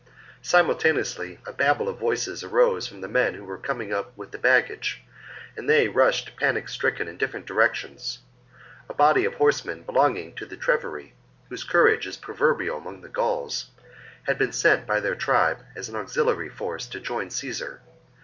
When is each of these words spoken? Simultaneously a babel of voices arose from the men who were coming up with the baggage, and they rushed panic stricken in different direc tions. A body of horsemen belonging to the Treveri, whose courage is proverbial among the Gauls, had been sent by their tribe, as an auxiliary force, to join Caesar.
Simultaneously 0.41 1.37
a 1.45 1.53
babel 1.53 1.87
of 1.87 1.99
voices 1.99 2.43
arose 2.43 2.87
from 2.87 3.01
the 3.01 3.07
men 3.07 3.35
who 3.35 3.43
were 3.45 3.59
coming 3.59 3.93
up 3.93 4.17
with 4.17 4.31
the 4.31 4.39
baggage, 4.39 5.03
and 5.55 5.69
they 5.69 5.87
rushed 5.87 6.35
panic 6.37 6.67
stricken 6.67 7.07
in 7.07 7.17
different 7.17 7.45
direc 7.45 7.75
tions. 7.75 8.17
A 8.89 8.95
body 8.95 9.25
of 9.25 9.35
horsemen 9.35 9.83
belonging 9.83 10.33
to 10.37 10.47
the 10.47 10.57
Treveri, 10.57 11.13
whose 11.49 11.63
courage 11.63 12.07
is 12.07 12.17
proverbial 12.17 12.79
among 12.79 13.01
the 13.01 13.09
Gauls, 13.09 13.67
had 14.23 14.39
been 14.39 14.51
sent 14.53 14.87
by 14.87 14.99
their 14.99 15.13
tribe, 15.13 15.59
as 15.75 15.87
an 15.87 15.95
auxiliary 15.95 16.49
force, 16.49 16.87
to 16.87 16.99
join 16.99 17.29
Caesar. 17.29 17.81